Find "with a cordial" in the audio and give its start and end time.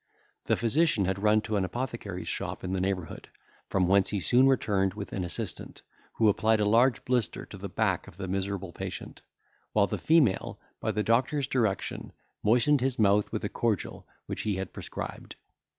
13.31-14.07